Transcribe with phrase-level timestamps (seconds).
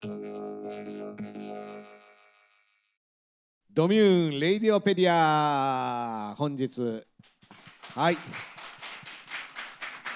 [0.00, 0.12] ド
[3.88, 6.36] ミューンレイディオペディア。
[6.38, 7.02] 本日。
[7.96, 8.16] はい。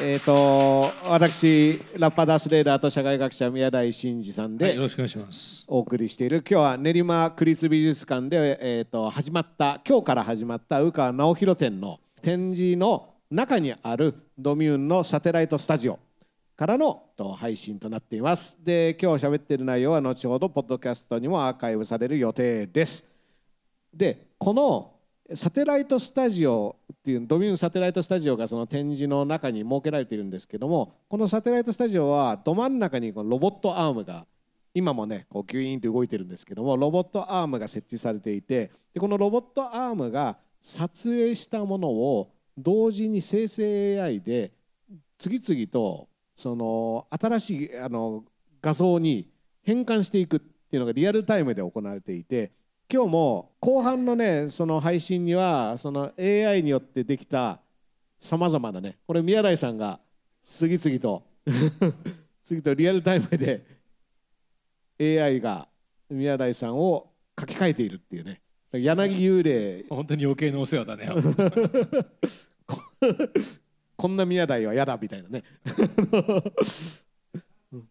[0.01, 5.65] えっ、と私ラッパーダースレーダーと社会学者宮台真司さんはい、でよろしくお願いします。
[5.67, 6.45] お送りしている。
[6.49, 15.99] 今日は練馬区立美術館で、えー、と始まった今日から始まった宇川直弘展の展示の中にあるドミューンのサテライトスタジオ
[16.57, 18.59] からのと配信となっています。
[18.63, 23.05] で今日喋っている内容は後ほどポッドキャストにもアーカイブされる予定です。
[23.93, 24.93] でこの
[25.35, 34.27] サテライトスタジオっていうドミューンサテライトスタジオがその展示の中に設けられているんですけどもこのサテライトスタジオはど真ん中にこのロボットアームが
[34.75, 44.53] 今もねこうギュイーンと動いてるんですけどもロボットアームが設置されていてでこのロボットアームが撮影したものを同時に生成 AI で
[45.19, 48.25] 次々とその新しいあの
[48.61, 49.29] 画像に
[49.63, 52.53] 変換していくっていうのがリアルタイムで行われていて
[52.93, 57.61] 今日も後半のねその配信にはその AI によってできた
[58.21, 60.01] さまざまなねこれ宮台さんが
[60.45, 61.23] 次々と
[62.45, 63.65] 次々とリアルタイムで
[65.01, 65.69] AI が
[66.11, 68.41] 宮台さんを書き換えているっていうね
[68.73, 71.09] 柳幽霊本当に余計なお世話だね。
[74.03, 75.45] こんな宮台は嫌だみたいなね。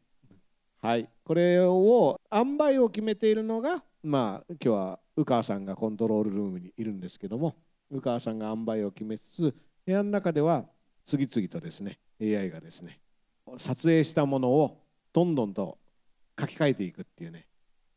[0.82, 1.08] はい。
[1.24, 7.56] これを塩梅を決めているのがまあ今日は宇川さんがコントロールルームにいるんですけども
[7.90, 10.66] 宇川さんが塩梅を決めつつ部屋の中では
[11.06, 13.00] 次々とですね AI がですね
[13.58, 15.78] 撮影したものをどんどんと
[16.38, 17.48] 書き換えていくっていうね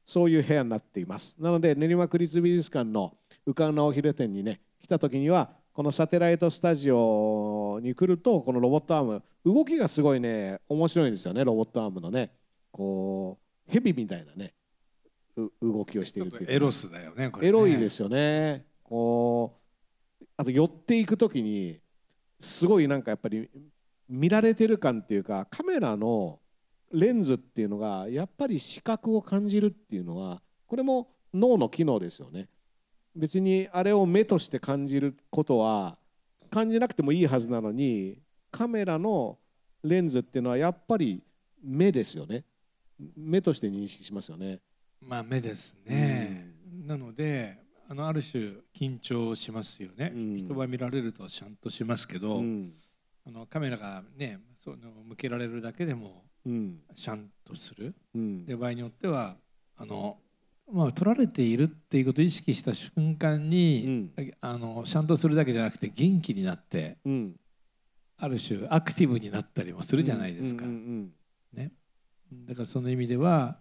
[0.07, 1.35] そういう部屋になっています。
[1.41, 12.31] なので練馬区立美術館の宇川直弘展にね来た時にはこのサテライトスタジオに来るとこのロボットアーム動きがすごいね面白いんですよねロボットアームのね
[12.71, 14.55] こうヘビみたいなね
[15.37, 17.29] う動きをしているっていうかエロスだよね。
[17.29, 18.65] これねエロいですよね。
[18.85, 19.59] こ
[20.21, 21.81] うあと寄っていく時に
[22.39, 23.51] すごいなんかやっぱり
[24.09, 26.39] 見られてる感っていうかカメラの
[26.93, 32.49] レンズっていうのがやっぱり視覚を感じるっていうのはこれも脳の機能ですよね。
[33.17, 35.97] 別にあれを目として感じることは
[36.51, 38.19] 感じなくてもいいはずなのに
[38.51, 39.39] カメラの
[39.83, 41.23] レンズっていうのはやっぱり
[41.63, 42.45] 目ですよね。
[43.17, 44.61] 目として認識しますよね。
[45.01, 46.53] まあ目ですね。
[46.87, 47.59] なので、
[47.89, 50.13] あのある種緊張しますよね。
[50.15, 52.73] うん人は見られるとちゃんとしますけど、うん
[53.27, 54.77] あのカメラがね、その
[55.09, 57.95] 向けられるだけでもうんちゃんとする。
[58.15, 59.37] うんで場合によっては
[59.77, 60.19] あの。
[60.73, 64.11] まあ、撮られているっていうことを意識した瞬間に、
[64.41, 67.37] あのちゃんとするだけじゃなくて元気になってうん。
[68.17, 70.65] ある種アクティブになったりもするじゃないですか。
[70.65, 71.11] うんうん
[72.49, 73.59] だからその意味では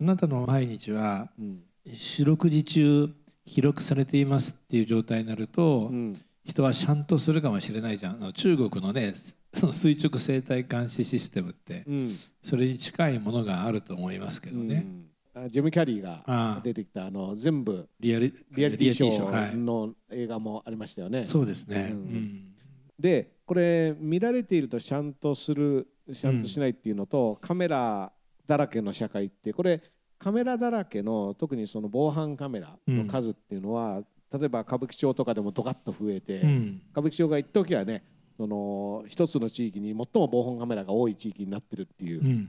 [0.00, 1.62] あなたの毎日はうん
[1.92, 3.08] 四六時中
[3.46, 8.32] 記録されていますっていう状態になると、うん人はシャンとするかもしれないじゃん。
[8.34, 9.14] 中国のね
[9.54, 12.18] その垂直生態監視システムってうん。
[12.42, 19.22] それに近いものがあると思いますけどね、うんあジム・キャリーが出てきたあの全部リアリリアリティショー。
[19.22, 21.26] はい、の映画もありましたよね。
[21.26, 22.00] そうですね、ううん。
[22.00, 22.54] ん
[22.98, 28.12] でこれ見られているとちゃんとするちゃんとしないっていうのと、カメラ
[28.46, 29.82] だらけの社会ってこれ
[30.18, 36.82] カメラだらけの特にその防犯カメラの数っていうのは、例えば歌舞伎町とかでもドカッと増えて、うん。
[36.92, 38.04] 歌舞伎町が一時はね
[38.36, 42.48] その一つの地域に最も防犯カメラが多い地域になってるっていううん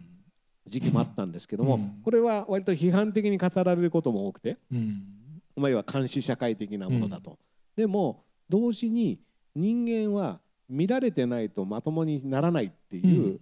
[0.65, 2.01] 時期もあったんですけども、うん。
[2.03, 5.03] これは割と批判的に語られることも多くて、うん。
[5.55, 7.37] まあ、要は監視社会的なものだと。
[7.75, 9.19] でも同時に
[9.55, 13.39] 人間は見られてないとまともにならないっていううん。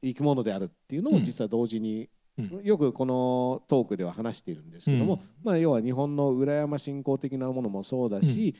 [0.00, 1.24] 生き物であるっていうのもうん。
[1.24, 2.08] 実は同時に
[2.38, 2.62] うん。
[2.62, 5.20] よくこのトークでは話しているんですけども、うん。
[5.42, 8.54] まあ、要は日本の裏山信仰的なものもそうだし、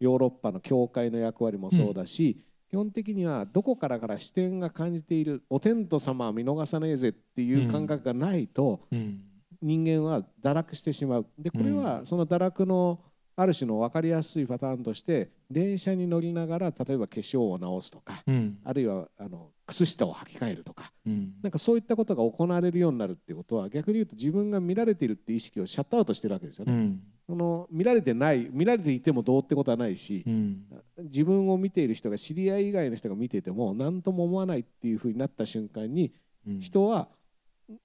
[0.00, 2.40] ヨーロッパの教会の役割もそうだし、
[2.74, 9.20] 基本的にはどこかから視点が感じているお天道様は見逃さねえぜっていう感覚がないと、うん。
[9.62, 11.26] 人間は堕落してしまう。
[11.38, 12.98] でこれはその堕落の
[13.36, 18.58] ある種の分かりやすいパターンとして電車に乗りながら例えば化粧を直すとかうん。
[18.64, 21.34] あるいはあの靴下を履き替えるとかうん。
[21.44, 26.96] なんかそういったことが行われるようになるっていうことは逆に言うと自分が見られているって意識をシャットアウトしてるわけですよね。
[27.28, 30.64] うんその見られてない見られていてもどうってことはないしうん。
[31.04, 36.12] 自分を見ている人が知り合い以外の人が見ていても何とも思わないっていうふうになった瞬間に
[36.46, 36.60] うん。
[36.60, 37.08] 人は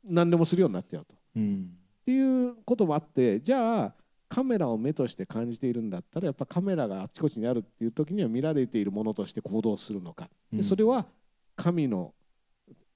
[0.04, 1.16] 何でもするようになっちゃうと。
[1.38, 1.70] うん。
[2.02, 3.94] っていうこともあってじゃあ
[4.28, 10.30] カメラを目として感じているんだったらやっぱカメラがあちこちにあるっていう時には見られているものとして行動するのか。
[10.52, 11.06] でそれは
[11.56, 12.14] 神の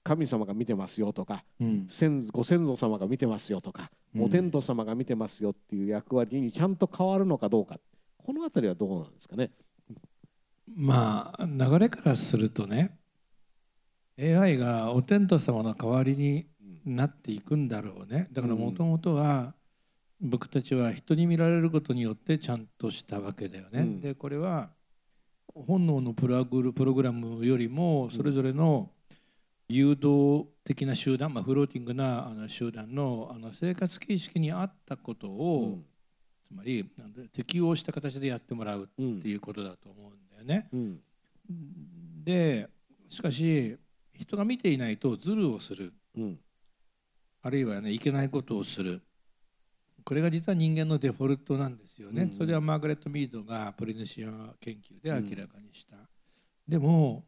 [0.04, 1.88] 神様が見てますよとか、うん。
[1.88, 7.80] 先ご先祖様が見てますよとか、うんお天道様が見てますよっていう役割にちゃんと変わるのかどうか。
[8.18, 9.51] この辺りはどうなんですかね？
[10.75, 12.98] まあ流れからするとね
[14.18, 16.48] AI がお天道様の代わりに
[16.86, 18.27] なっていくんだろうね。
[18.31, 19.54] だからもともとは
[20.21, 23.80] 僕たちは人に見られることによってちゃんとしたわけだよね。
[23.80, 24.01] うん。
[24.01, 24.69] でこれは
[25.54, 28.89] 本能のプログプログラムよりもそれぞれの
[29.75, 35.80] 誘導的な集団、まあ、フローティングなあの集団のあの生活形式に合ったことを、
[36.48, 36.86] つまり
[37.34, 40.70] 適応した形でやってもらううんっていうことだと思うんだよね。
[40.72, 41.00] うん。
[42.24, 42.70] で
[43.10, 43.78] しかし
[44.14, 45.94] 人が見ていないとズルをする。
[46.16, 46.40] うん。
[47.42, 49.02] あるいはねいけないことをする。
[50.06, 52.38] これが実は人間のデフォルトなんですよね、うん。
[52.38, 55.96] それはマーガレット・ミードがポリネシア研究で明らかにした、
[56.68, 57.24] でも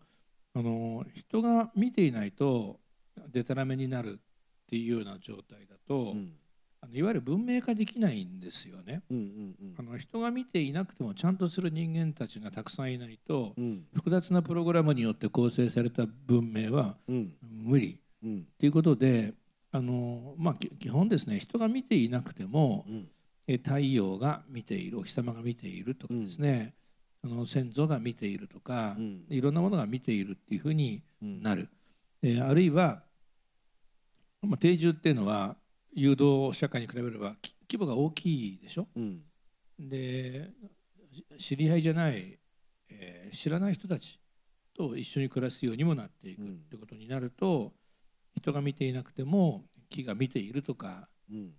[0.56, 2.80] あの人が見ていないと
[3.32, 6.34] デタラメになるっていうような状態だと、うん。
[6.82, 9.02] あのいわゆる文明化できないんですよね。
[9.10, 13.86] うんうんあの人が見ていなくてもちゃんとする人間たちがたくさんいないとうん。
[13.94, 17.34] 複雑なプログラムによって構成された文明はうん。
[17.42, 18.00] 無理。
[18.24, 18.46] うん。
[18.58, 19.34] ということで
[19.72, 21.40] あの、まあ、き基本ですね。
[21.40, 23.08] 人が見ていなくてもうん。
[23.48, 26.74] え太陽が見ているお日様が見ているとかですね、
[27.26, 29.26] あの先祖が見ているとか、うん。
[29.30, 31.42] いろんなものが見ているっていうふうにうん。
[31.42, 31.70] なる、
[32.22, 33.04] えーあるいは、
[34.44, 35.56] まあ、定住っていうのは
[35.94, 38.88] 誘導社会に比べればき規模が大きいでしょ？
[38.96, 39.22] うん。
[39.80, 40.52] で
[41.40, 42.38] し知り合いじゃない、
[42.90, 44.20] えー知らない人たち
[44.78, 46.48] と一緒に暮らすようにもなっていくうん。
[46.48, 47.74] ってことになると、
[48.38, 51.54] 人が見ていなくても木が見ているとか、うん。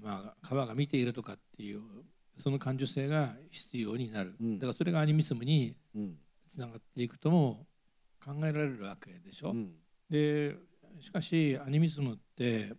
[0.00, 1.80] まあ、川が見ているとかっていう
[2.38, 4.58] その感受性が必要になる、うん。
[4.58, 6.16] だからそれがアニミズムにうん。
[6.48, 7.66] つながっていくとも
[8.22, 9.50] 考えられるわけでしょ。
[9.50, 9.72] うん。
[10.10, 10.56] で
[11.00, 12.74] しかしアニミズムって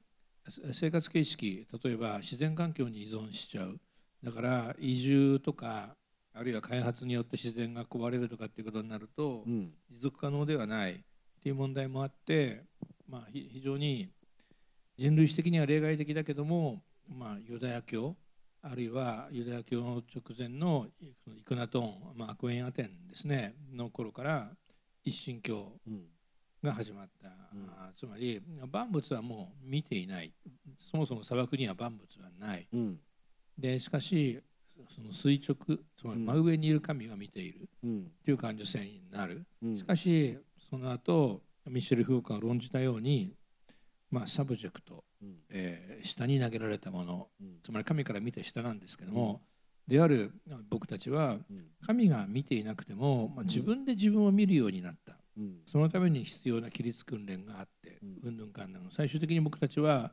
[0.47, 3.79] せ生活形式例えば自然環境に依存しちゃう。
[4.23, 5.95] だから移住とか
[6.33, 9.73] あるいは開発によって自然が壊れるとかっていうことになるとうん。
[9.91, 10.93] 持続可能ではない。
[10.93, 12.63] っていう問題もあって、
[13.09, 14.07] まあ、ひ非常に
[14.97, 18.15] 人類史的には例外的だけども、まあ、ユダヤ教
[18.65, 20.87] あるいはユダヤ教の直前の
[21.37, 24.51] イクナトーン、まあ、アクエンアテンですねの頃から
[25.03, 26.03] 一神教うん。
[26.63, 27.69] が始まった、うん。
[27.97, 30.31] つまり万物はもう見ていない。
[30.89, 32.65] そもそも砂漠には万物はない。
[32.71, 32.99] うん。
[33.57, 34.41] でしかし
[34.95, 36.25] その垂直つまりうん。
[36.25, 37.67] 真上にいる神が見ている。
[37.83, 38.11] うん。
[38.23, 39.45] という感受性になる。
[39.61, 39.77] うん。
[39.77, 40.37] しかし
[40.69, 43.33] その後ミシェル・フーコーが論じたように、
[44.09, 45.01] まあ、 subject、うん
[45.49, 47.29] えー下に投げられたもの。
[47.41, 47.59] うん。
[47.63, 49.41] つまり神から見て下なんですけども、
[49.87, 50.33] である
[50.69, 51.67] 僕たちはうん。
[51.85, 55.17] 神が見ていなくても、まあ、自分で自分を見るようになった。
[55.37, 55.61] うん。
[55.65, 58.19] そのために必要な規律訓練があってうん。
[58.29, 60.11] うんぬんかんぬん最終的に僕たちは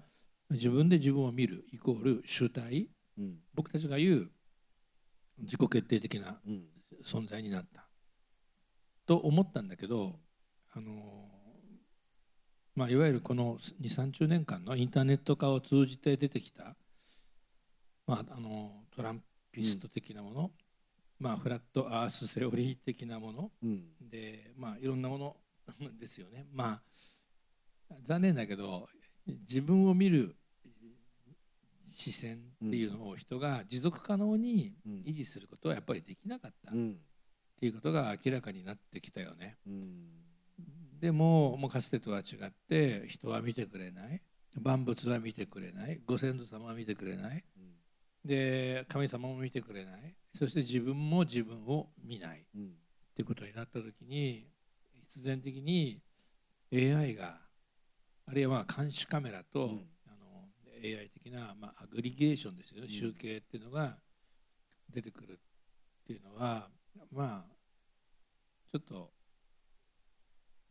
[0.51, 2.89] 自分で自分を見るイコール主体。
[3.19, 3.39] うん。
[3.55, 4.31] 僕たちが言う
[5.39, 6.65] 自己決定的なうん。
[7.05, 7.87] 存在になった。
[9.07, 10.21] と思ったんだけど
[10.73, 11.29] あの
[12.75, 16.77] まあいわゆるこの2 3 0年間のインターネット化を通じて出てきた、
[18.07, 19.23] まあ、あのトラン
[19.53, 20.51] ピスト的なもの、
[21.19, 23.85] まあ、フラットアースセオリー的なものうん。
[24.11, 25.37] でまあいろんなもの
[25.99, 26.47] ですよね。
[26.53, 26.81] ま
[27.91, 28.89] あ残念だけど
[29.27, 30.37] 自分を見る
[31.89, 34.93] 視線っていうのを人が持続可能にうん。
[35.03, 37.01] 維持することはやっぱりできなかったっうん。
[37.59, 39.59] ていうことが明らかになってきたよね。
[39.67, 40.30] うん
[41.01, 44.23] でももうかつてとは違って人は見てくれない。
[44.61, 46.01] 万物は見てくれない。
[46.05, 47.45] ご先祖様は見てくれない。
[48.25, 50.15] で神様も見てくれない。
[50.39, 52.45] そして自分も自分を見ない。
[52.55, 52.67] うん。
[52.67, 52.67] っ
[53.17, 54.47] ていうことになった時に
[55.09, 56.03] 必然的に
[56.73, 57.39] AI が
[58.27, 59.89] あるいはまあ監視カメラと、うん。
[60.07, 60.49] あの
[60.85, 62.83] AI 的な、まあ、アグリゲーションですよね。
[62.83, 62.89] うん。
[62.91, 63.97] 集計っていうのが
[64.93, 65.41] 出てくる
[66.03, 66.69] っていうのは
[67.11, 67.55] まあ
[68.71, 69.11] ちょっと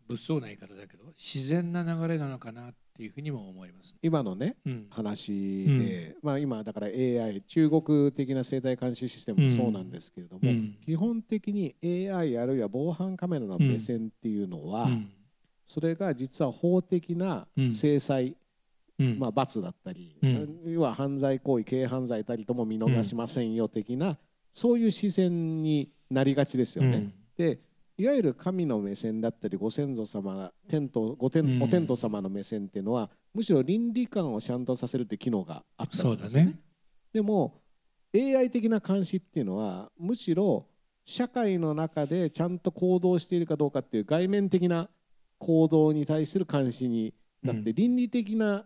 [0.09, 3.95] 物騒な言い方だけど自然な流れなのかなっていうふうにも思います。
[4.01, 4.87] 今のねうん。
[4.89, 10.75] 話で、まあ今だから AI 中国的な生態監視システムもそうなんですけれども、うん。
[10.83, 15.11] 基本的に AI あるいは防犯カメラの目線っていうのは、うん。
[15.65, 18.35] それが実は法的な制裁、
[18.97, 19.19] うん。
[19.19, 20.61] まあ、罰だったり、うん。
[20.65, 24.17] 要は犯罪行為軽犯罪たりとも見逃しませんよ的な、
[24.53, 26.97] そういう視線になりがちですよね。
[26.97, 27.13] うん。
[27.37, 27.59] で
[27.99, 31.63] いわゆる神の目線だったりご先祖様天とご天、うん。
[31.63, 36.51] お天道様の目線っていうのはむしろ倫理観をちゃんとさせるって機能があったそうだんですよね。
[36.51, 36.59] ね。
[37.13, 37.61] でも
[38.15, 40.65] AI 的な監視っていうのはむしろ
[41.05, 44.89] 社会の中でちゃんと行動しているかどうかっていう外面的な
[45.37, 47.13] 行動に対する監視に
[47.43, 48.65] だって倫理的な、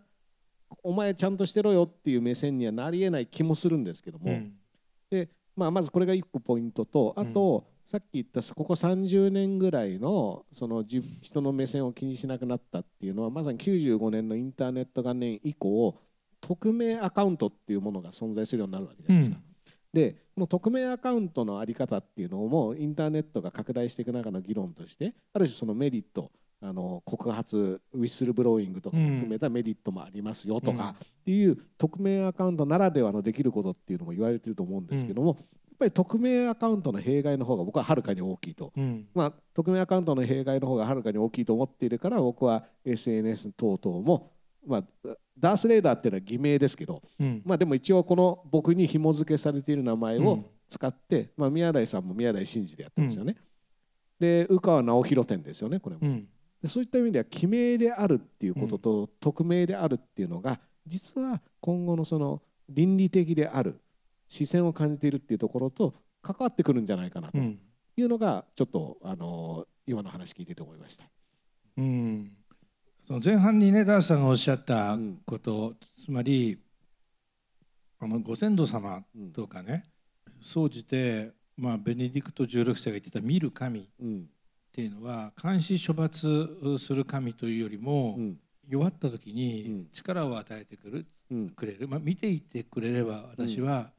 [0.82, 4.52] お前ちゃんとしてろよっていう目線にはなりえない気もするんですけども、うん。
[5.10, 15.96] で、まあ、まずこれが一個ポイントとあと、さっき言ったここ30年ぐらいのそのじ人の目線を気にしなくなったっていうのはまさに95年のインターネット元年以降
[16.40, 19.40] 匿名アカウントっていうものが存在するようになるわけじゃないですか。
[19.92, 35.36] でもう匿名アカウントの在り方っていうのもインターネットが拡大していく中の議論としてある種そのメリットあの告発ウィッスルブローイングとかも含めたメリットもありますよとかっていう匿名アカウントならではのできることっていうのも言われてると思うんですけども、
[35.78, 38.72] ぱり匿名アカウントの弊害の方が僕ははるかに大きいと。
[38.76, 44.32] うんまあ、匿名アカウントの弊害の方がはるかに大きいと思っているから僕は SNS 等々も、
[44.66, 44.84] まあ、
[45.38, 53.36] ダースレーダーっていうのは偽名ですけど、うんまあ、でも一応この僕に紐付けされている名前をうん使って、まあ、宮台さんも宮台真司でやってますよね。
[54.18, 56.00] で宇川直弘店ですよねこれも。
[56.02, 56.28] うん
[56.62, 62.40] でそういった意味では記名であるっていうことと、匿名であるっていうのが実は今後のその
[62.70, 63.78] 倫理的である
[64.28, 67.58] 視線を感じているっていうところと関わってくるんじゃないかなとうん。
[67.96, 71.04] いうのがちょっとあの今の話聞いてて思いました。
[71.76, 72.32] うん。
[73.06, 75.18] その前半にねダースさんがおっしゃったうん。
[75.26, 76.58] こと、つまり
[78.00, 79.84] あのご先祖様うんとかね
[80.40, 84.26] 総じて、まあ、ベネディクト16世が言ってた見る神っうん。
[84.72, 86.26] ていうのは監視処罰
[86.80, 88.38] する神というよりも、うん。
[88.68, 89.88] 弱った時うにん。
[89.92, 91.50] 力を与えてくるうん。
[91.50, 93.90] くれる、まあ、見ていてくれれば私は、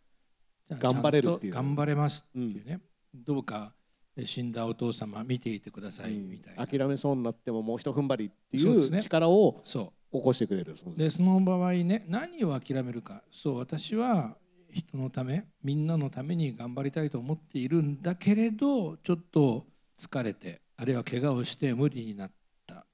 [0.69, 1.53] 頑張れるっていう。
[1.53, 2.67] 頑張れますうっていうん。
[2.67, 2.79] ね、
[3.13, 3.73] どうか
[4.17, 10.17] え死んだお父様見ていてくださいみたいな、諦めそうになってももう一踏ん張りっていう力をそう。
[10.17, 10.75] 起こしてくれる。
[10.75, 13.21] 存在でその場合ね何を諦めるか。
[13.31, 14.37] そう私は
[14.71, 19.65] 人のためみんなのために頑張りたいと思っているんだけれどちょっと
[19.99, 22.31] 疲れてあるいは怪我をして無理になっ
[22.65, 22.75] た。
[22.75, 22.85] っ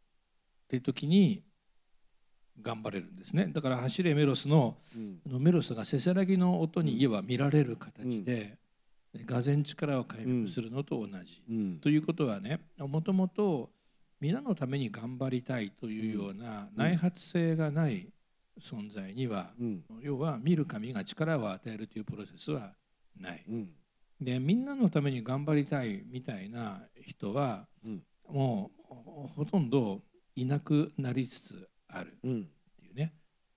[0.68, 1.44] ていう時に
[2.62, 3.48] 頑張れるんですね。
[3.48, 5.00] だから走れメロスのう
[5.38, 5.42] ん。
[5.42, 8.58] メロスがせせらぎの音に言えば見られる形で、
[9.26, 11.44] がぜ力を回復するのと同じ。
[11.50, 11.80] うん。
[11.80, 13.72] ということはねもともと
[14.20, 18.10] 皆のために頑張りたいというような内発性がない
[18.60, 19.84] 存在には、うん。
[20.02, 22.74] 要は見る神が力を与えるというプロセスは
[23.20, 23.44] ない。
[23.50, 23.70] うん。
[24.20, 28.04] でみんなのために頑張りたいみたいな人はうん。
[28.30, 30.02] もうほとんど
[30.36, 32.44] いなくなりつつあるうんっ
[32.80, 33.14] ていうね。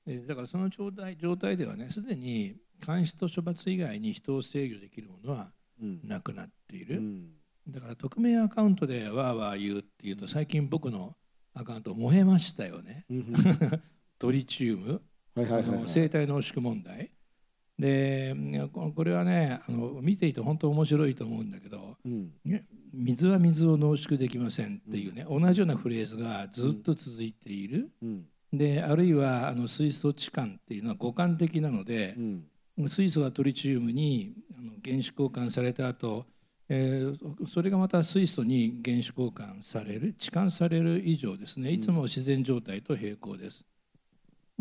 [0.06, 5.50] でだからその状態状態ではねすでに監視と処罰以外に人を制御できるものは
[5.80, 7.00] うんなくなっていうる。
[7.00, 7.28] ん
[7.68, 11.16] だから匿名アカウントでわーわー言うっていうと最近僕の
[11.54, 13.06] アカウント燃えましたよね。
[13.08, 13.32] うん
[14.18, 15.02] トリチウム、
[15.34, 17.10] はいはいはいはいあの生体濃縮問題。
[17.78, 18.34] で
[18.72, 22.30] ここれはねあの見ていて本当面白いと思うんだけどうん
[22.92, 27.90] 水は水を濃縮できませんっていうね、同じようなフレーズがずっと続いている。
[28.02, 36.24] うんであるいはあの水素置換っていうのは互換的なのでう、ん水素がトリチウムにあの原子交換された後、
[36.68, 43.64] えーそれがまた水素に原子交換される置換される以上ですねいつも自然状態と並行です。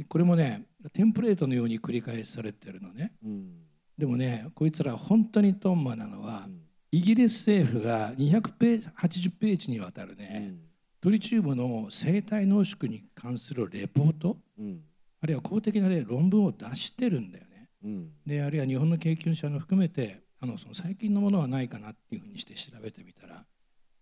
[0.09, 3.13] これもねテンプレートのように繰り返されてるのね。
[3.23, 3.53] うん。
[3.97, 6.61] でもねこいつら本当にトンマなのはうん。
[6.91, 10.53] イギリス政府が200ページ80ページにわたるね、
[11.01, 14.81] トリチウムの生体濃縮に関するレポートうん。
[15.19, 17.69] あるいは公的な、ね、論文を出してるんだよね。
[17.83, 18.09] うん。
[18.27, 23.43] であるいは日本の研究者の含めてあのその最近のものはないかなっていうふうにして調べてみたら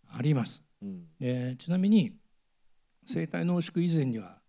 [0.09, 0.61] あります。
[0.81, 1.03] うん。
[1.19, 2.17] でちなみに
[3.05, 4.40] 生体濃縮以前には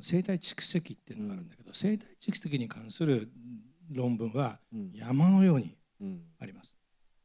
[0.00, 3.30] 生体蓄積っていうのがあるんだけど、生体蓄積に関する
[3.90, 4.92] 論文はうん。
[4.94, 6.74] 山のようにうんあります。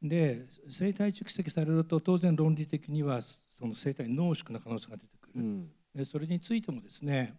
[0.02, 5.32] で生体蓄積されると当然論理的にはその生体濃縮の可能性が出てくる。
[5.36, 5.70] うん。
[5.94, 7.34] でそれについてもですね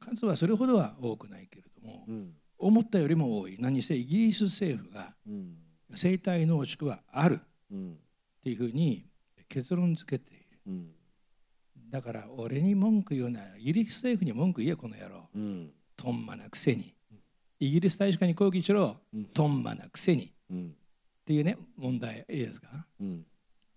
[0.00, 2.34] 数はそれほどは多くないけれども、うん。
[2.58, 3.56] 思ったよりも多い。
[3.58, 5.54] 何せイギリス政府がうん。
[5.94, 7.92] 生体濃縮はあるうん。
[7.92, 9.06] っていうふうに
[9.48, 10.46] 結論付けている。
[10.66, 10.90] うん
[11.90, 15.28] だから俺に文句言うなイギリス政府に文句言えこの野郎。
[15.34, 15.70] うん。
[15.96, 16.94] トンマなくせに。
[17.58, 18.96] イギリス大使館に抗議しろ。
[19.12, 19.24] うん。
[19.26, 20.24] トンマなくせに。
[20.26, 20.74] っうん。
[21.26, 22.68] ていうね問題いいですか？
[23.00, 23.24] うん。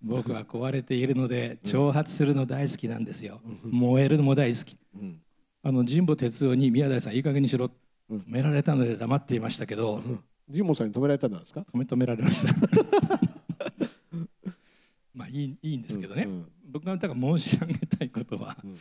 [0.01, 3.41] 僕は壊れているので挑発するの大好きなんですよ。
[3.63, 3.71] うん。
[3.71, 4.77] 燃えるのも大好き。
[4.95, 5.21] うん。
[5.63, 7.71] あの神保哲夫に宮台さんいい加減にしろ。
[8.09, 8.17] うん。
[8.19, 10.01] 止められたので黙っていましたけど
[10.49, 11.65] ジモンさんに止められたんですか？
[11.73, 12.53] 止 め止められました。
[15.15, 18.75] まあいいいいんですけどね、うん僕がだから申し上げたいことは、うん。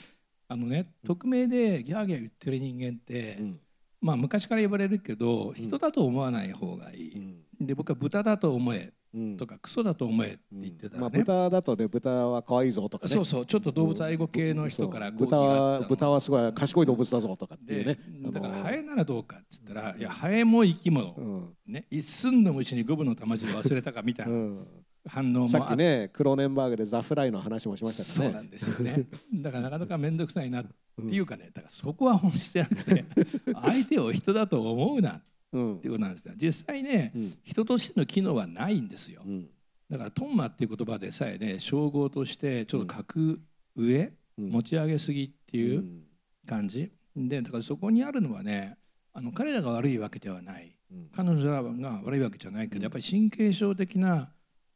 [0.49, 3.61] あのね匿名でギャーギャー言ってる人間って、うん。
[4.01, 7.67] まあ昔から言われるけど人だと思わない方がいい、うん。
[7.67, 9.37] で僕は豚だと思えうん。
[9.37, 13.13] とかクソだと思えって言ってたまあ、豚だとね豚は可愛いぞとかね。
[13.13, 18.01] そうそうちょっと動物愛護系の人から豚は豚はすごい賢い動物だぞとかっていうでね
[18.33, 21.55] だからハエならどうかって言ったら、いやハエも生き物、うん。
[21.67, 24.67] ね、一寸のうちに五分の玉汁忘れたかみたいうなん
[25.07, 29.07] 反応さもあっっきねクローネンバーグでザ・フライの話もしましたそうなけどねんですよね。
[29.35, 33.05] だからなかなか面倒くさいなっていうかね、だからそこは本質じゃなくて、
[33.55, 36.35] 相手を人だと思うなっうんていうことなんですよ。
[36.37, 39.29] 実際ね、うん人としての機能はないんですよう。
[39.29, 39.49] ん
[39.91, 43.41] だからトンマっていう言葉でさえね、称号としてちょっと格
[43.77, 46.03] 上、うん持ち上げすぎっていううん
[46.47, 46.91] 感じ。
[47.17, 48.77] で、だからそこにあるのはね、
[49.13, 50.75] あの彼らが悪いわけではない。
[50.91, 54.33] うん彼女らが悪いわけじゃないけど、やっぱり神経症的な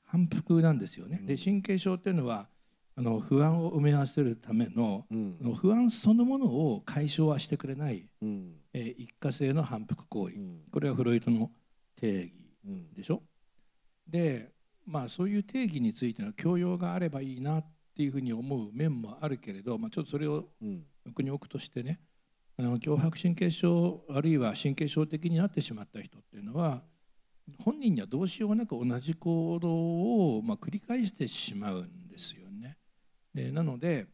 [0.06, 1.20] 反復なんですよね。
[1.24, 2.48] で、神経症っていうのは
[2.96, 5.54] あの不安を埋め合わせるためのうん。
[5.54, 8.54] 不安そのものを解消はしてくれない、うん。
[8.72, 10.34] えー一過性の反復行為。
[10.36, 10.60] うん。
[10.70, 11.50] これがフロイトの
[11.96, 12.32] 定義
[12.66, 12.94] うん。
[12.94, 13.22] でしょ？
[14.08, 14.52] で
[14.86, 20.84] まあそういう定義についての教養があればいいなっていうふうに思う面もあるけれど、まあ、ちょっとそれをうん。
[21.04, 22.00] 横に置くとしてね
[22.58, 26.82] あの強迫神経症あるいは神経症的になってしまった人っていうのは
[27.58, 32.76] 本人にはどうしようもなく同じ行動をまあ繰り返してしまうんですよね。
[33.34, 34.06] でなので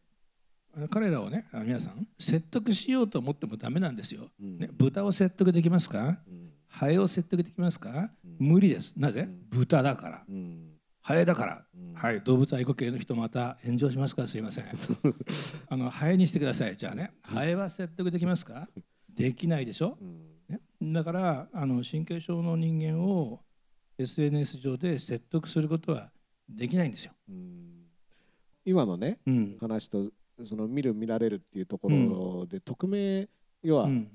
[0.89, 4.29] 彼らをねあ皆さん説得しようと思ってもダメなんですよ。
[4.41, 4.57] うん。
[4.57, 6.19] ね、豚を説得できますか？
[6.27, 6.49] うん。
[6.67, 8.09] ハエを説得できますか？
[8.25, 8.47] うん。
[8.47, 8.93] 無理です。
[8.97, 9.21] なぜ？
[9.21, 9.45] うん。
[9.51, 10.23] 豚だから。
[10.27, 10.71] うん。
[11.01, 11.65] ハエだから。
[11.75, 11.93] うん。
[11.93, 14.27] はい、動物愛護系の人また炎上しますか？
[14.27, 14.65] すいません。
[15.69, 16.75] あのハエにしてください。
[16.75, 18.67] じゃあね、ハエは説得できますか？
[19.13, 20.07] できないでしょ、うん。
[20.07, 20.32] ね、
[20.91, 23.39] だからあの神経症の人間を
[23.97, 26.09] SNS 上で説得することは
[26.49, 27.13] できないんですよ。
[27.29, 27.85] うん。
[28.65, 29.57] 今のねうん。
[29.59, 30.11] 話と
[30.43, 33.29] その見る見られるっていうところで匿名
[33.61, 34.07] 要はうん。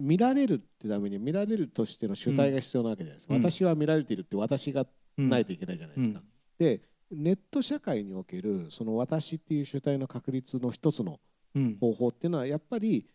[0.00, 3.42] 見られるってために見られるとしての主体が必要なわけじゃないですか、うん。
[3.42, 4.86] 私は見られているって私が
[5.18, 6.22] うんないといけないじゃないですか、
[6.56, 11.18] でネット社会におけるその私っていう主体の確立の一つの
[11.56, 11.76] うん。
[11.80, 13.08] 方法っていうのはやっぱり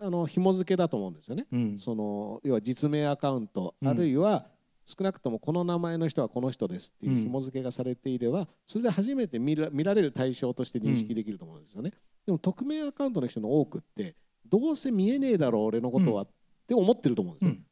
[0.00, 1.78] あの紐付けだと思うんですよね、うん。
[1.78, 3.88] その要は実名アカウント、うん。
[3.88, 4.46] あるいは
[4.86, 7.22] 少なくともこの名前の人はこの人ですっていううん。
[7.24, 11.92] 紐付けがされていれば、それで初めて見ら見られる対象として認識できると思うんですよね、
[12.26, 14.16] でも匿名アカウントの人の多くって
[14.48, 16.28] どうせ見えねえだろう俺のことは、っ
[16.66, 17.64] て思ってると思うんですよ、うん。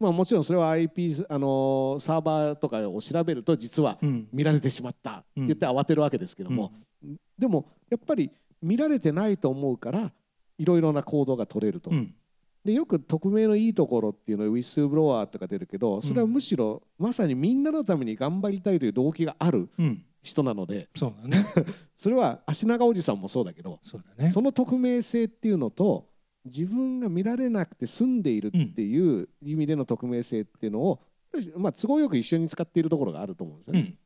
[0.00, 4.28] まあ、もちろんそれは IP あのサーバーとかを調べると実はうん。
[4.32, 6.72] 見られてしまったって言って慌てるわけですけども、
[7.04, 7.16] うん。
[7.38, 8.30] でもやっぱり
[8.62, 10.12] 見られてないと思うから
[10.60, 12.14] いろいろな行動が取れると、うん。
[12.64, 20.04] でよく匿名のいいところっていうのはウィスブロワーとか出るけどそれはむしろまさにみんなのために頑張りたいという動機があるうん。
[20.22, 20.90] 人なので。
[20.94, 21.46] そうだね。
[21.96, 24.28] それは足長おじさんもそうだけどそうだね。
[24.30, 26.10] その匿名性っていうのと
[26.44, 31.00] 自分が見られなくて済んでいるっていう意味での匿名性っていうのを、
[31.56, 33.96] まあ、都合よく一緒に使っているところがあると思うんですよね。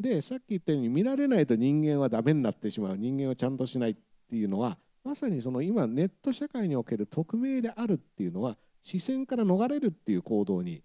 [0.00, 0.10] うん。
[0.10, 2.96] でさっき言ったように見られないと人間はダメになってしまう。
[2.96, 3.96] 人間はちゃんとしないっ
[4.28, 10.82] ていうのはまさにその今ネット社会における匿名であるっていうのは視線から逃れるっていう行動に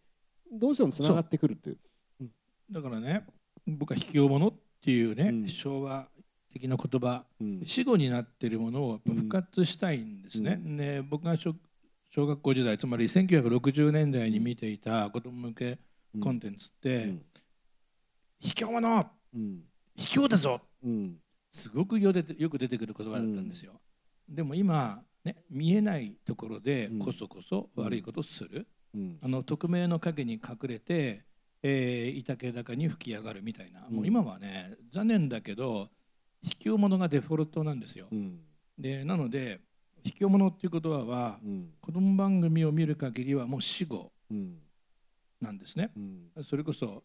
[0.52, 1.78] どうしてもつながってくるっていう。
[2.72, 3.26] だからね、
[3.68, 6.08] 僕は卑怯者っていうね、うん昭和
[6.54, 10.62] 的な言葉、うん死後になっているものを復活したいんですね。
[10.64, 11.54] うんで僕が小
[12.10, 15.80] 小学校時代つまり1960年代に見ていた子供向け
[16.22, 17.22] コンテンツって、うん
[18.40, 19.64] 卑怯者うん
[19.96, 21.18] 卑怯だぞうん
[21.52, 23.80] すごくよく出てくる言葉だったんですよ。
[24.30, 29.18] でも今、ね、見えないところでこそこそ悪いことをする、うん。
[29.22, 31.24] あの匿名の陰に隠れて、
[31.64, 33.96] えー、いたけだかに吹き上がるみたいな、うん。
[33.96, 35.90] もう今はね残念だけど
[36.44, 38.08] 卑怯者がデフォルトなんですよ。
[38.12, 38.40] うん。
[38.78, 39.62] でなので
[40.04, 41.70] 卑怯者っていう言葉はうん。
[41.82, 44.58] 子供番組を見る限りはもう死後うん。
[45.42, 45.92] なんですね。
[45.96, 46.44] うん。
[46.44, 47.02] それこそ、ね、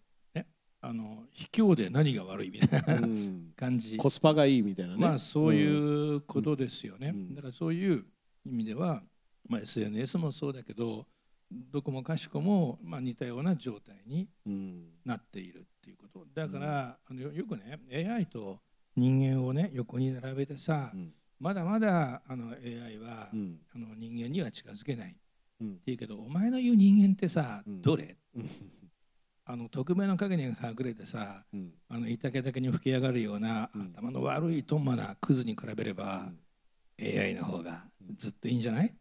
[0.82, 3.52] あの卑怯で何が悪いみたいなうん。
[3.56, 3.96] 感じ。
[3.98, 4.98] コスパがいいみたいなね。
[4.98, 7.12] まあそういうことですよね。
[7.14, 7.34] うん。
[7.34, 8.04] だからそういう
[8.46, 9.02] 意味では、
[9.48, 11.06] まあ、SNS もそうだけど
[11.72, 14.84] どこもかしこも、まあ、似たような状態にうん。
[15.04, 16.24] なっているっていうこと。
[16.34, 18.60] だから、あのよよくね AI と
[18.96, 21.12] 人間をね横に並べてさ、うん。
[21.38, 23.58] まだまだあの AI は、うん。
[23.74, 25.10] あの人間には近づけない。
[25.10, 25.18] って
[25.60, 27.82] うん言うけどお前の言う人間ってさ、うん。
[27.82, 28.16] どれ？
[28.34, 28.50] うん
[29.52, 31.72] あの匿名の陰に隠れてさうん。
[31.88, 33.92] あのいたけだけに吹き上がるような、うん。
[33.96, 36.30] 頭の悪いトンマなクズに比べれば、
[37.00, 37.84] AI の方が
[38.16, 38.94] ずっといいんじゃない？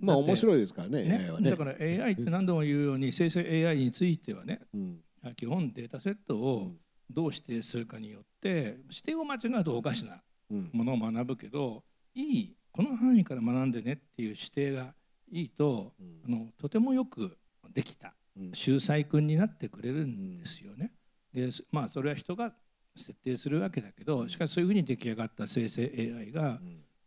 [0.00, 1.30] まあ面い白いですからねね？
[1.40, 1.50] ね。
[1.50, 5.00] だから AI って何度も言うように生成 AI についてはねうん。
[5.36, 6.72] 基本データセットを
[7.10, 10.70] どう指定するかによって指定を間違うとおかしなうん。
[10.72, 11.82] ものを学ぶけど
[12.14, 14.94] いいこの範囲から学んでねっていう指定が
[15.30, 15.92] いいと
[16.26, 17.36] あのとてもよく
[17.74, 18.08] できた。
[18.08, 18.14] うん
[18.52, 20.92] 秀才君になってくれるんですよね。
[21.32, 22.52] でまあそれは人が
[22.96, 26.60] 設定するわけだけどしかしそういうふうに出来上がった生成 AI が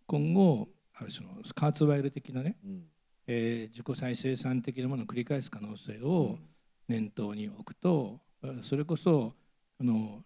[0.06, 2.58] 今後ある種のカーツワイル的なね、
[3.26, 6.40] えー、自己再生産的なものを繰り返す可能性を
[6.90, 8.20] 念頭に置くと
[8.64, 9.34] それこそ
[9.80, 10.24] あの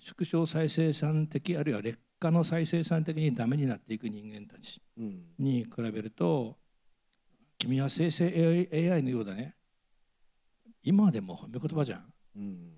[0.00, 4.80] 縮小再生産的あるいは劣化の再生産的にダメになっていく人間たち
[5.38, 6.56] に比べると、
[7.58, 9.54] 君は生成 AI のようだね
[10.84, 12.04] 今でも褒め言葉じゃん。
[12.36, 12.74] うん。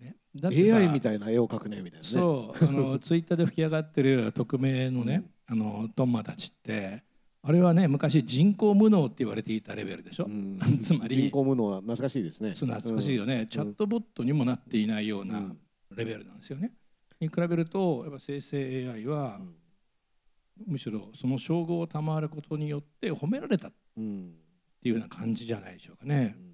[0.00, 7.02] ね、だって AI みたいな絵を描くねみたいな、ね、そうあの ツイッターで吹き上がってる匿名のね、うん、あのトンマたちって
[7.42, 12.52] あれはね昔人工無能って言われていたレベルでしょ、うん、 つまり人工無能は懐かしいですね。
[12.54, 15.54] 懐かしいよね、うん、チャットボットにもなっていないような
[15.96, 16.72] レベルなんですよね、
[17.18, 19.40] に比べるとやっぱ生成 AI は、
[20.66, 24.04] むしろその称号を賜ることによって褒められたってい
[24.84, 26.36] うような感じじゃないでしょうかね。
[26.38, 26.49] うん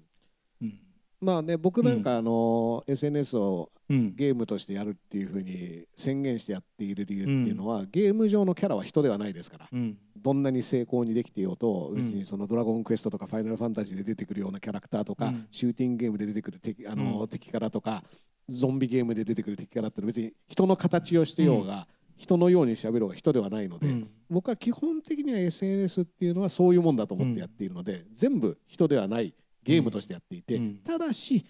[1.19, 18.03] まあね僕なんかあの、うん、SNS をゲームとしてやるっていうふうに宣言してやっている理由っていうのは、うん、ゲーム上のキャラは人ではないですから、うん、どんなに成功にできていようと別にその「ドラゴンクエスト」とか「ファイナルファンタジー」で出てくるようなキャラクターとか、シューティングゲームで出てくる敵あの、敵キャラとか
[18.49, 23.87] ゾンビゲームで出てくる敵キャラって別に人の形をしてようが、人のようにしゃべろうが人ではないので、
[24.29, 29.33] 僕は基本的には SNS っていうのはそういうもんだと思ってやっているので、全部人ではない
[29.67, 31.45] ゲームとしてやっていて、うん、ただし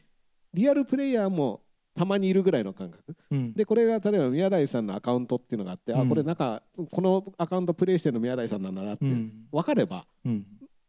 [0.53, 1.61] リアルプレイヤーも
[1.95, 9.05] たまにいるぐらいの感覚、うん、でこれが例えば宮台さんのアカウントっていうのがあって、うん、あこれなんかこのアカウントプレイしてるの宮台さんなんだなって
[9.51, 10.05] 分かれば、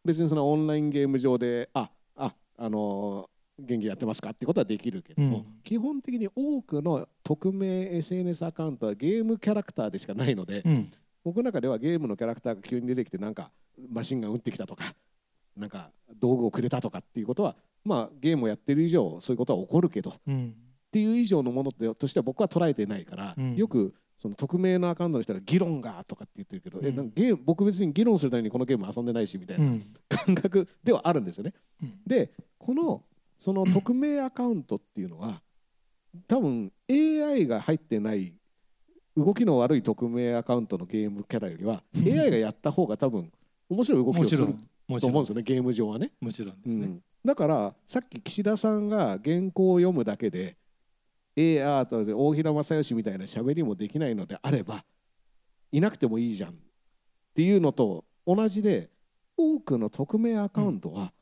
[0.04, 10.62] 別にそのオンラインゲーム上であああのー、元気やってますかってことはできるけども、基本的に多くの匿名 SNS アカウントはゲームキャラクターでしかないので、
[11.24, 13.50] 僕の中ではゲームのキャラクターが急に出てきてなんか
[13.90, 14.94] マシンガン撃ってきたとか
[15.56, 20.54] なんか道具をくれたとかっていうことはまあゲームをやってる以上そういうことは起こるけど、うん、
[20.88, 29.78] っていう以上のものとしては僕は捉えてないから、うん、よくその匿名のアカウントの人が議論がとかって言ってるけど、うん、えなんかゲーム僕別に議論するためにこのゲーム遊んでないしみたいな
[30.08, 31.54] 感覚ではあるんですよね。
[32.06, 33.04] でこの
[33.38, 35.40] その匿名アカウントっていうのは
[36.26, 38.34] 多分 AI が入ってない
[39.16, 43.30] 動きの悪い匿名アカウントのゲームキャラよりは AI がやった方が多分
[43.68, 44.54] 面白い動きをする
[45.00, 46.12] と思うんですよねゲーム上はね。
[46.20, 50.56] もちろんですね、うん、だからさっき岸田さんが原稿を読むだけで
[51.36, 54.84] A アートで大平正義みたいな喋りもできないのであれば
[55.70, 56.54] いなくてもいいじゃんっ
[57.34, 58.90] ていうのと同じで
[59.36, 61.12] 多くの匿名アカウントは、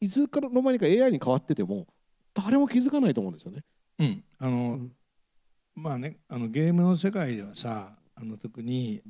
[0.00, 1.86] いつからの間にか AI に変わってても
[2.32, 3.62] 誰も気づかないと思うんですよね。
[3.98, 4.92] うん、あの、うん、
[5.74, 9.02] まあねあのゲームの世界ではさあの特に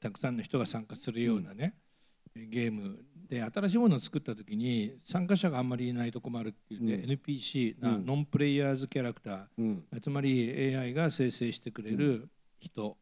[0.00, 1.74] たくさんの人が参加するようなね、
[2.34, 12.96] ゲームで新しいものを作った時に参加者があんまりいないと困るっていうんで、うん、NPC な、ノンプレイヤーズキャラクター、うん、つまり AI が生成してくれる人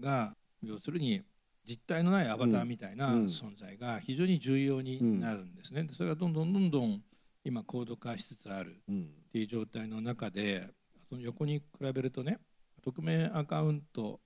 [0.00, 1.22] が、要するに
[1.68, 5.86] 実体のないアバターみたいな存在が非常に重要になるんですね。
[5.92, 7.02] それがどんどんどんどん
[7.44, 8.94] 今高度化しつつあるっ
[9.32, 10.68] ていう状態の中で
[11.08, 12.38] その横に比べるとね
[12.82, 14.20] 匿名アカウント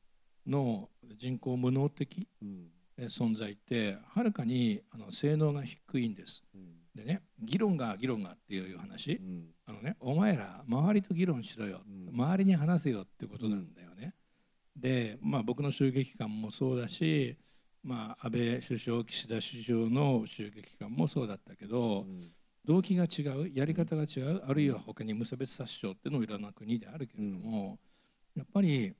[0.46, 2.28] の人口無能的、
[2.98, 6.42] 存在ってはるかにあの性能が低いんです。
[6.54, 14.14] うん、でね議論が議論がっていう話、うん、あのねお前ら周りと議論しろよ、うん、周りに話せよってことなんだよね。
[14.76, 17.36] でまあ僕の襲撃感もそうだし、
[17.82, 22.06] まあ、安倍首相岸田首相の襲撃感もそうだったけど、
[22.64, 27.78] 動機が違うやり方が違うあるいは他に無差別殺傷っていうのもいろんな国であるけれども、
[28.34, 28.94] やっぱり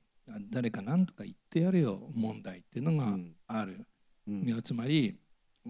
[0.49, 3.85] 誰か何とか言ってやれよ問題っていうのがある、
[4.27, 5.17] うん、つまり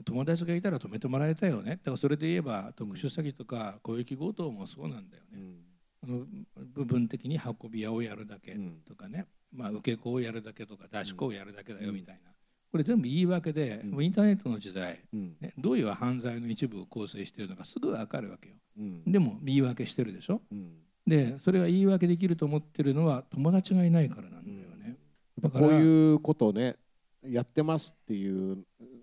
[0.04, 1.72] 友達がいたら止めてもらえたよね。
[1.72, 5.66] だからそれで言えば特殊詐欺とか攻撃強盗もそうなんだよね、うん、
[6.04, 6.26] あの
[6.74, 12.32] 部分的に運び屋をやるだけとかね、まあ、受け子をやるだけとか出し子をやるだけだよみたいな。
[12.72, 18.56] これ全部言い訳で、もうインターネットの時代、ね、どういう犯罪の一部を構成しているのかすぐ分かるわけよ、
[19.08, 20.42] でも言い訳してるでしょ、
[21.08, 24.45] でそれが言い訳できると思ってるのは友達がいないからなん
[25.42, 26.78] こういうことをね
[27.24, 28.58] やってますっていう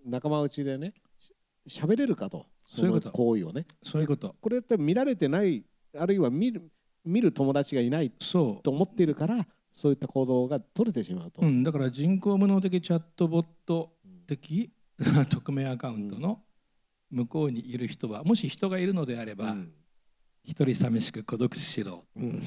[0.07, 0.95] 仲間内でね
[1.69, 2.47] 喋れるかと。
[2.67, 3.11] そういうこと。
[3.11, 3.67] 行為をね。
[3.83, 4.35] そういうこと。
[4.41, 5.65] これって見られてない
[5.99, 6.71] あるいは見る
[7.05, 13.93] 見る友達がいないと思っているからそういった行動が取れてしまうと、うん、だから人工無能的チャットボット
[14.27, 16.41] 的、うん、匿名アカウントの
[17.11, 19.73] 向こうにいる人はもし人がいるのであれば、うん。
[20.45, 22.29] 一人寂しく孤独死しろ、うん。
[22.31, 22.43] はい、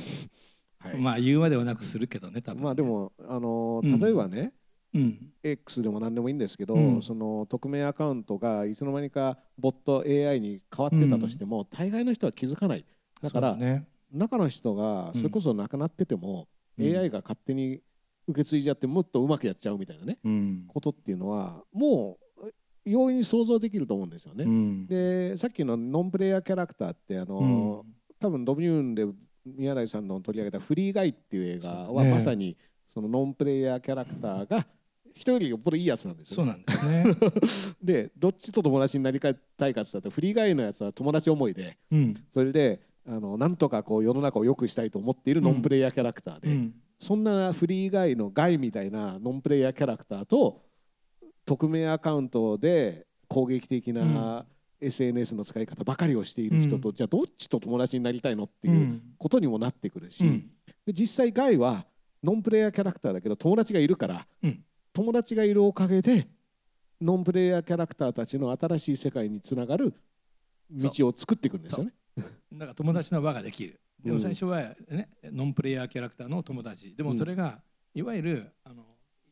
[0.98, 4.54] まあ言うまではなくするけどね多分まあでもあの例えばね、
[4.93, 12.86] うん、X でも何でもいいんですけど、うん、その匿名アカウントがいつの間にかボット AI に変わってたとしても、うん、大概の人は気づかない。
[13.21, 16.98] だから、ね、中の人がそれこそ亡くなってても、うん。
[16.98, 17.82] AI が勝手に
[18.28, 20.65] 受け継いじゃってもっとうまくやっちゃうみたいなねうん。
[20.67, 22.52] ことっていうのはもう
[22.86, 24.43] 容易に想像できると思うんですよね。
[24.45, 24.88] うん。
[24.88, 27.86] でさっきのノンプレイヤーキャラクターってあの、
[28.19, 29.06] 多分ドミューンで
[29.46, 32.58] 宮台さんの取り上げた「フリーガイ」っていう映画はまさに
[32.90, 34.66] そのノンプレイヤーキャラクターが
[35.14, 37.06] 人よりよっぽどいいやつなんですよ、そうなんですね。
[37.82, 42.24] でどっちと友達になりたいかって言ったらフリーガイのやつは友達思いでうん。
[42.32, 46.76] それであのなんとかこう世の中を良くしたいと思っているノンプレイヤーキャラクターで、うん。
[47.00, 50.64] そんなフリーガイのガイみたいなノンプレイヤーキャラクターと
[51.46, 54.46] 匿名アカウントで攻撃的な
[54.82, 59.02] SNS の使い方ばかりをしている人と、じゃあどっちと友達になりたいのってういうん。
[59.18, 60.50] ことにもなってくるし、うん。
[60.86, 61.86] で実際ガイは
[62.24, 64.64] ノンプレイヤーキャラクターだけど友達がいるから、うん。
[64.94, 66.28] 友達がいるおかげで
[67.02, 69.94] ノンプレイヤーキャラクターたちの新しい世界につながる
[70.72, 71.94] 道を作っていくんですよね。
[72.54, 73.80] だから友達の輪ができる。
[74.04, 74.16] でうん。
[74.16, 76.96] も最初は、ね、ノンプレイヤーキャラクターの友達。
[76.96, 77.62] でもそれが、
[77.94, 78.84] いわゆるあの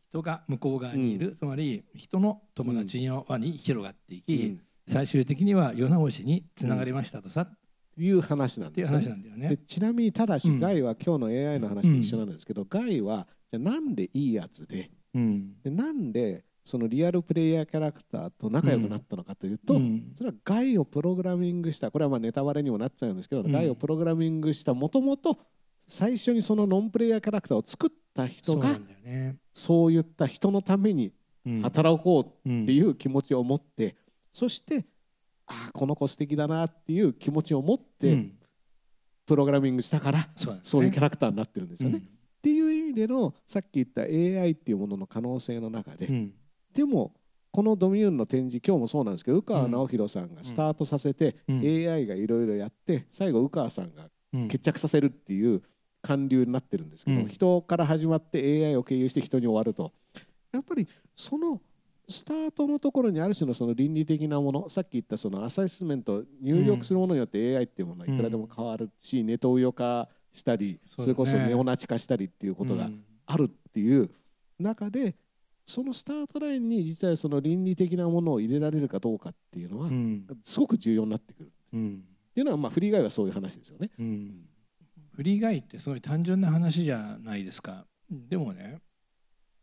[0.10, 7.58] 人が向こう側にいる、つまり人の友達の輪に広がっていき、うん最終的には世直しにつながりましたとさ、っ
[7.98, 9.10] いう話なんですよね話。
[9.10, 9.58] なんだよでね。
[9.68, 25.38] ちなみにただし、うんガイは今日の AI の話と一緒なんですけど、ガイはじゃあなんでいいやつでうんでなんでそのリアルプレイヤーキャラクターと仲良くなったのかというと、うんそれはガイをプログラミングしたこれはまあネタバレにもなっちゃうんですけど、うんガイをプログラミングしたもともと
[25.88, 29.38] 最初にそのノンプレイヤーキャラクターを作った人がそうなんだよね。
[29.54, 31.14] そういった人のために
[31.46, 33.96] うん働こううんっていう気持ちを持って、
[34.34, 34.86] そして
[35.46, 38.34] ああこの子素敵だなっていう気持ちを持ってうん。
[39.26, 41.96] プログラミングしたから、そうそういうキャラクターになってるんですよね。
[41.96, 42.04] うん。
[42.04, 42.10] っ
[42.42, 46.34] ていう意味でのさっき言った AI っていうものの可能性の中で、うん。
[46.74, 47.16] でも
[47.52, 51.60] このドミューンの展示今日もそうなんですけど宇川直弘さんがスタートさせて、うん。
[51.62, 54.48] AI がいろいろやって最後宇川さんがうん。
[54.50, 55.62] 決着させるっていう
[56.02, 57.28] 韓流になってるんですけど、うん。
[57.30, 59.94] 人から始まって AI を経由して人に終わると。
[60.52, 61.62] やっぱりその
[62.10, 74.10] スタートのところにある種のその倫理的なものさっき言ったそのアセスメント入力するものによって AI っていうものはいくらでも変わるし、ネトウヨ化したりそ,、れこそネオナチ化したりっていうことがうんあるっていう
[74.60, 75.16] 中で
[75.66, 80.28] そのスタートラインに実はその倫理的なものを入れられるかどうかっていうのはうん。
[80.44, 81.48] すごく重要になってくる。
[81.48, 82.04] っうん。
[82.34, 83.92] ていうのはまあフリーガイはそういう話ですよね。
[83.98, 84.46] うん。
[85.16, 87.86] フリーガイってすごい単純な話じゃないですか。
[88.10, 88.82] でもね、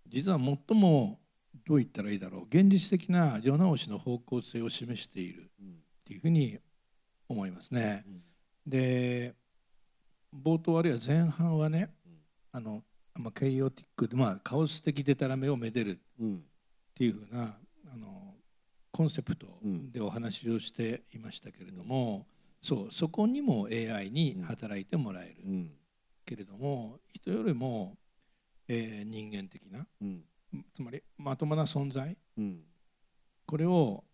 [0.09, 1.20] 実は最も
[1.67, 5.65] どう言ったらいいだろう、現実的な世直しの方向性を示しているっ
[6.05, 6.59] ていうふうに
[7.29, 8.05] 思いますね。
[8.67, 9.35] で、
[10.35, 11.91] 冒頭あるいは前半はね、
[12.53, 12.83] あの、
[13.15, 16.37] まあ、ケイオティックで、まあ、カオス的デタラメをめでるうん。
[16.37, 16.39] っ
[16.95, 17.57] ていうふうな
[17.93, 18.35] あの
[18.93, 19.91] コンセプトうん。
[19.93, 22.27] でお話をしていましたけれども、
[22.63, 25.71] そうそこにも AI に働いてもらえるうん。
[26.25, 27.97] けれども人よりも、
[28.69, 30.25] えー人間的なうん
[30.75, 32.17] つまりまともな存在。
[32.39, 32.61] うん。
[33.47, 34.05] これを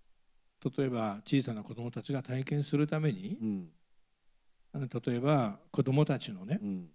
[0.77, 3.71] 例えば小さな子どもたちが体験するためにうん。
[4.75, 6.89] 例えば子どもたちのねうん。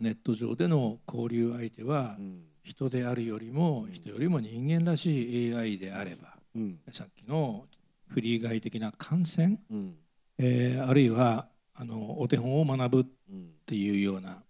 [0.00, 2.42] ネット上での交流相手はうん。
[2.62, 6.78] 人であるよりも人よりも人間らしい AI であればうん。
[6.92, 7.66] さっきの
[8.08, 9.94] フリー外的な感染、うん。
[10.38, 13.50] えーあるいはあのお手本を学ぶっうん。
[13.66, 14.42] ていうような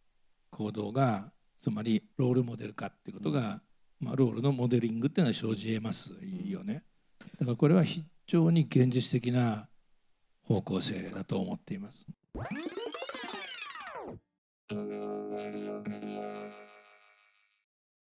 [0.51, 1.31] 行動が
[1.61, 3.61] つまりロールモデル化っていうことが、
[4.05, 6.12] まあ、ロールのモデリングっていうのは生じ得ます
[6.45, 6.85] よね。
[7.38, 9.69] だからこれは非常に現実的な
[10.43, 12.07] 方向性だと思っています。
[14.67, 16.74] Thank you.